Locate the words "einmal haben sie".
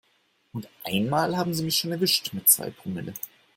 0.83-1.63